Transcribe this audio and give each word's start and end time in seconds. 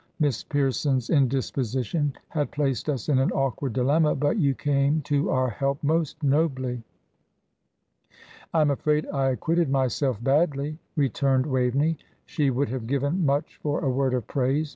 Miss 0.19 0.43
Pierson's 0.43 1.11
indisposition 1.11 2.13
had 2.29 2.49
placed 2.49 2.89
us 2.89 3.07
in 3.07 3.19
an 3.19 3.29
awkward 3.33 3.73
dilemma, 3.73 4.15
but 4.15 4.37
you 4.39 4.55
came 4.55 5.01
to 5.01 5.29
our 5.29 5.51
help 5.51 5.77
most 5.83 6.23
nobly." 6.23 6.81
"I 8.51 8.61
am 8.61 8.71
afraid 8.71 9.05
I 9.13 9.29
acquitted 9.29 9.69
myself 9.69 10.19
badly," 10.23 10.79
returned 10.95 11.45
Waveney. 11.45 11.99
She 12.25 12.49
would 12.49 12.69
have 12.69 12.87
given 12.87 13.23
much 13.27 13.57
for 13.61 13.81
a 13.81 13.91
word 13.91 14.15
of 14.15 14.25
praise. 14.25 14.69